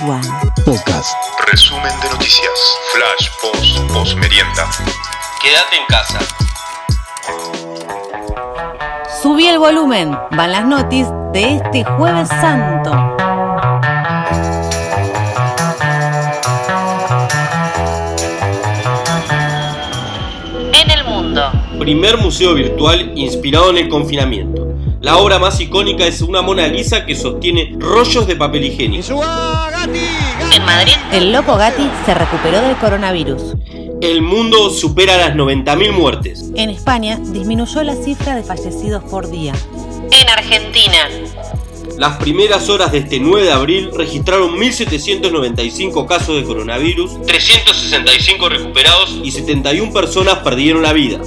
Igual. 0.00 0.22
Podcast. 0.64 1.14
Resumen 1.50 1.92
de 2.00 2.08
noticias. 2.08 2.78
Flash, 2.94 3.28
post, 3.42 3.92
post 3.92 4.16
merienda. 4.16 4.66
Quédate 5.42 5.76
en 5.76 5.86
casa. 5.86 6.18
Subí 9.20 9.48
el 9.48 9.58
volumen. 9.58 10.16
Van 10.30 10.50
las 10.50 10.64
noticias 10.64 11.12
de 11.34 11.56
este 11.56 11.84
jueves 11.84 12.28
santo. 12.28 12.90
En 20.72 20.90
el 20.90 21.04
mundo. 21.04 21.52
Primer 21.78 22.16
museo 22.16 22.54
virtual 22.54 23.12
inspirado 23.14 23.68
en 23.68 23.76
el 23.76 23.88
confinamiento. 23.90 24.68
La 25.02 25.16
obra 25.16 25.40
más 25.40 25.60
icónica 25.60 26.06
es 26.06 26.22
una 26.22 26.42
Mona 26.42 26.68
Lisa 26.68 27.04
que 27.04 27.16
sostiene 27.16 27.74
rollos 27.76 28.24
de 28.28 28.36
papel 28.36 28.66
higiénico. 28.66 29.20
En 30.54 30.64
Madrid, 30.64 30.92
el 31.12 31.32
loco 31.32 31.56
Gatti 31.56 31.90
se 32.06 32.14
recuperó 32.14 32.60
del 32.60 32.76
coronavirus. 32.76 33.56
El 34.00 34.22
mundo 34.22 34.70
supera 34.70 35.16
las 35.16 35.34
90.000 35.34 35.90
muertes. 35.92 36.44
En 36.54 36.70
España 36.70 37.18
disminuyó 37.20 37.82
la 37.82 37.96
cifra 37.96 38.36
de 38.36 38.44
fallecidos 38.44 39.02
por 39.02 39.28
día. 39.28 39.54
En 40.12 40.28
Argentina, 40.28 41.08
Las 41.98 42.16
primeras 42.18 42.68
horas 42.68 42.92
de 42.92 42.98
este 42.98 43.18
9 43.20 43.44
de 43.44 43.52
abril 43.52 43.90
registraron 43.94 44.56
1.795 44.56 46.06
casos 46.06 46.36
de 46.36 46.44
coronavirus, 46.44 47.22
365 47.26 48.48
recuperados 48.48 49.20
y 49.22 49.30
71 49.30 49.92
personas 49.92 50.38
perdieron 50.38 50.82
la 50.82 50.92
vida. 50.92 51.18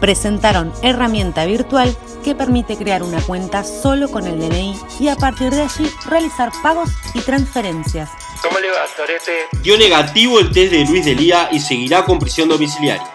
presentaron 0.00 0.72
herramienta 0.82 1.46
virtual 1.46 1.96
que 2.26 2.34
permite 2.34 2.76
crear 2.76 3.04
una 3.04 3.22
cuenta 3.22 3.62
solo 3.62 4.10
con 4.10 4.26
el 4.26 4.40
DNI 4.40 4.74
y 4.98 5.06
a 5.06 5.14
partir 5.14 5.54
de 5.54 5.62
allí 5.62 5.88
realizar 6.06 6.50
pagos 6.60 6.90
y 7.14 7.20
transferencias. 7.20 8.10
¿Cómo 8.42 8.58
le 8.58 8.68
va, 8.68 8.84
Torete? 8.96 9.46
Dio 9.62 9.78
negativo 9.78 10.40
el 10.40 10.50
test 10.50 10.72
de 10.72 10.84
Luis 10.86 11.04
Delía 11.04 11.48
y 11.52 11.60
seguirá 11.60 12.04
con 12.04 12.18
prisión 12.18 12.48
domiciliaria. 12.48 13.08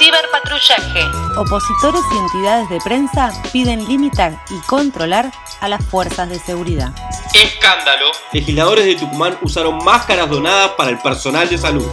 Ciberpatrullaje. 0.00 1.04
Opositores 1.38 2.02
y 2.12 2.16
entidades 2.16 2.68
de 2.70 2.80
prensa 2.80 3.32
piden 3.52 3.86
limitar 3.86 4.36
y 4.50 4.58
controlar 4.66 5.30
a 5.60 5.68
las 5.68 5.84
fuerzas 5.84 6.28
de 6.28 6.40
seguridad. 6.40 6.92
Escándalo. 7.34 8.06
Legisladores 8.32 8.84
de 8.84 8.96
Tucumán 8.96 9.38
usaron 9.42 9.78
máscaras 9.84 10.28
donadas 10.28 10.72
para 10.72 10.90
el 10.90 10.98
personal 10.98 11.48
de 11.48 11.56
salud. 11.56 11.86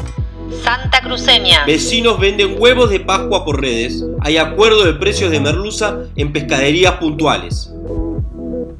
Santa 0.61 1.01
Cruceña. 1.01 1.65
Vecinos 1.65 2.19
venden 2.19 2.55
huevos 2.59 2.89
de 2.89 2.99
Pascua 2.99 3.45
por 3.45 3.61
redes. 3.61 4.03
Hay 4.21 4.37
acuerdo 4.37 4.83
de 4.83 4.93
precios 4.93 5.31
de 5.31 5.39
merluza 5.39 5.99
en 6.15 6.31
pescaderías 6.33 6.93
puntuales. 6.93 7.71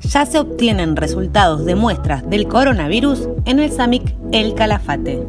Ya 0.02 0.26
se 0.26 0.40
obtienen 0.40 0.96
resultados 0.96 1.66
de 1.66 1.76
muestras 1.76 2.30
del 2.30 2.48
coronavirus 2.48 3.30
en 3.46 3.60
el 3.60 3.72
SAMIC 3.72 4.14
El 4.32 4.54
Calafate. 4.54 5.26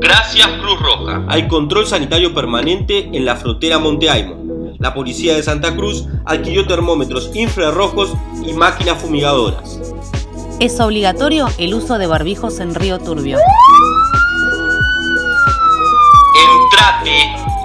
Gracias 0.00 0.48
Cruz 0.60 0.78
Roja. 0.80 1.24
Hay 1.28 1.48
control 1.48 1.86
sanitario 1.86 2.34
permanente 2.34 3.08
en 3.12 3.24
la 3.24 3.36
frontera 3.36 3.78
Monte 3.78 4.10
Aymon. 4.10 4.76
La 4.78 4.92
policía 4.92 5.34
de 5.34 5.42
Santa 5.42 5.74
Cruz 5.74 6.06
adquirió 6.24 6.66
termómetros 6.66 7.30
infrarrojos 7.34 8.12
y 8.44 8.52
máquinas 8.52 8.98
fumigadoras. 8.98 9.80
Es 10.60 10.78
obligatorio 10.80 11.48
el 11.58 11.74
uso 11.74 11.98
de 11.98 12.06
barbijos 12.06 12.60
en 12.60 12.74
Río 12.74 12.98
Turbio. 12.98 13.38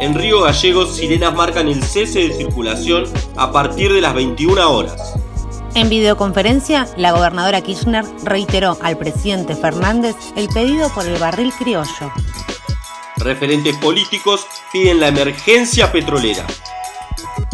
En 0.08 0.16
Río 0.16 0.44
Gallegos, 0.44 0.95
sirenas 0.95 1.33
marcan 1.33 1.67
el 1.67 1.83
cese 1.83 2.19
de 2.19 2.33
circulación 2.33 3.11
a 3.36 3.52
partir 3.52 3.91
de 3.91 4.00
las 4.00 4.13
21 4.13 4.72
horas. 4.72 5.16
En 5.75 5.89
videoconferencia, 5.89 6.88
la 6.95 7.11
gobernadora 7.11 7.59
Kirchner 7.59 8.05
reiteró 8.23 8.78
al 8.81 8.97
presidente 8.97 9.53
Fernández 9.53 10.16
el 10.38 10.47
pedido 10.47 10.88
por 10.94 11.06
el 11.06 11.19
barril 11.19 11.51
criollo. 11.51 12.13
Referentes 13.17 13.75
políticos 13.79 14.47
piden 14.72 15.01
la 15.01 15.09
emergencia 15.09 15.91
petrolera. 15.91 16.47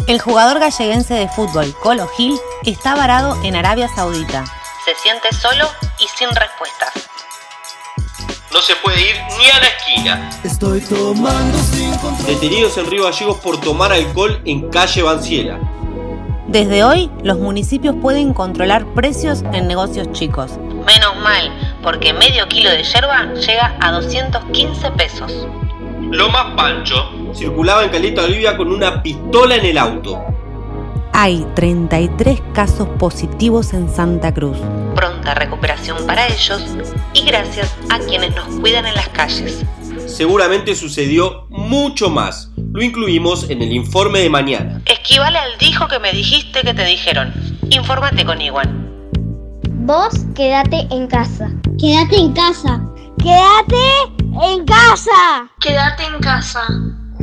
El 0.06 0.20
jugador 0.20 0.60
galleguense 0.60 1.14
de 1.14 1.28
fútbol, 1.28 1.74
Colo 1.82 2.06
Gil, 2.16 2.38
está 2.64 2.94
varado 2.94 3.36
en 3.42 3.56
Arabia 3.56 3.88
Saudita. 3.88 4.44
Se 4.84 4.94
siente 5.02 5.26
solo 5.32 5.68
y 5.98 6.06
sin 6.16 6.28
respuestas. 6.28 7.13
No 8.54 8.62
se 8.62 8.76
puede 8.76 9.00
ir 9.00 9.16
ni 9.36 9.50
a 9.50 9.58
la 9.58 9.66
esquina. 9.66 10.30
Estoy 10.44 10.80
tomando 10.80 11.58
sin 11.58 11.90
control. 11.96 12.24
Detenidos 12.24 12.78
en 12.78 12.88
Río 12.88 13.02
Gallegos 13.02 13.38
por 13.38 13.60
tomar 13.60 13.92
alcohol 13.92 14.40
en 14.44 14.70
calle 14.70 15.02
Banciela. 15.02 15.58
Desde 16.46 16.84
hoy, 16.84 17.10
los 17.24 17.40
municipios 17.40 17.96
pueden 18.00 18.32
controlar 18.32 18.86
precios 18.94 19.42
en 19.52 19.66
negocios 19.66 20.12
chicos. 20.12 20.52
Menos 20.86 21.16
mal, 21.20 21.52
porque 21.82 22.12
medio 22.12 22.46
kilo 22.46 22.70
de 22.70 22.84
yerba 22.84 23.34
llega 23.34 23.76
a 23.80 23.90
215 23.90 24.90
pesos. 24.92 25.48
Lo 26.12 26.28
más 26.28 26.54
pancho, 26.54 27.10
circulaba 27.34 27.82
en 27.82 27.90
Caleta 27.90 28.22
Olivia 28.22 28.56
con 28.56 28.70
una 28.70 29.02
pistola 29.02 29.56
en 29.56 29.66
el 29.66 29.78
auto. 29.78 30.24
Hay 31.12 31.44
33 31.56 32.40
casos 32.52 32.86
positivos 33.00 33.72
en 33.74 33.88
Santa 33.92 34.32
Cruz. 34.32 34.58
Pronta 34.94 35.34
recuperación 35.34 36.06
para 36.06 36.28
ellos 36.28 36.62
y 37.14 37.24
gracias 37.24 37.74
a 37.90 37.98
quienes 37.98 38.34
nos 38.34 38.46
cuidan 38.60 38.86
en 38.86 38.94
las 38.94 39.08
calles. 39.08 39.64
Seguramente 40.06 40.74
sucedió 40.74 41.46
mucho 41.48 42.10
más. 42.10 42.50
Lo 42.72 42.82
incluimos 42.82 43.48
en 43.50 43.62
el 43.62 43.72
informe 43.72 44.20
de 44.20 44.30
mañana. 44.30 44.80
Esquivale 44.86 45.38
al 45.38 45.58
dijo 45.58 45.88
que 45.88 45.98
me 45.98 46.12
dijiste 46.12 46.62
que 46.62 46.74
te 46.74 46.84
dijeron. 46.84 47.32
Infórmate 47.70 48.24
con 48.24 48.40
Iwan. 48.40 48.84
Vos 49.86 50.14
quédate 50.34 50.86
en 50.90 51.06
casa. 51.06 51.50
Quédate 51.78 52.16
en 52.16 52.32
casa. 52.32 52.80
Quédate 53.18 53.76
en 54.42 54.64
casa. 54.64 55.50
Quédate 55.60 56.04
en 56.04 56.20
casa. 56.20 56.60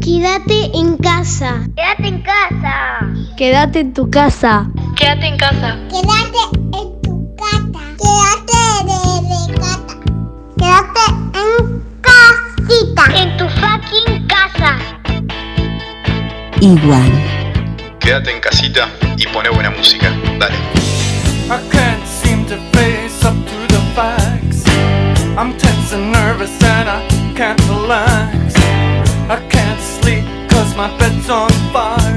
Quédate 0.02 0.72
en 0.74 0.98
casa. 0.98 1.68
Quédate 1.76 2.08
en 2.08 2.22
casa. 2.22 3.00
Quédate 3.38 3.80
en 3.80 3.94
tu 3.94 4.10
casa. 4.10 4.68
Quédate 4.98 5.28
en 5.28 5.38
casa. 5.38 5.78
Quédate 5.90 6.78
en 6.78 7.02
tu 7.02 7.36
casa. 7.36 7.70
Quédate 7.98 8.61
Igual. 16.62 17.12
Quédate 18.00 18.32
en 18.32 18.40
casita 18.40 18.88
y 19.18 19.26
pone 19.34 19.50
buena 19.50 19.72
música. 19.72 20.12
Dale. 20.38 20.54
I 21.50 21.60
can't 21.72 22.06
seem 22.06 22.46
to 22.46 22.58
face 22.72 23.26
up 23.26 23.34
to 23.34 23.68
the 23.74 23.82
facts. 23.96 24.64
I'm 25.36 25.58
tense 25.58 25.92
and 25.92 26.12
nervous 26.12 26.52
and 26.64 26.88
I 26.88 27.02
can't 27.36 27.60
relax. 27.68 28.56
I 29.28 29.40
can't 29.50 29.82
sleep 29.82 30.24
cause 30.52 30.76
my 30.78 30.96
bed's 31.00 31.32
on 31.32 31.50
fire. 31.74 32.11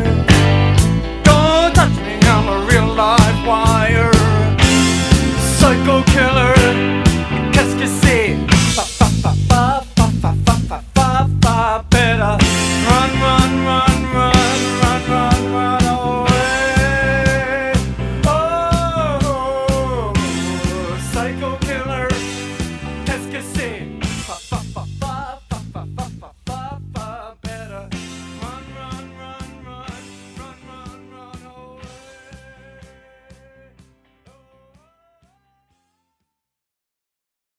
psycho 21.25 21.57
killer. 21.61 22.14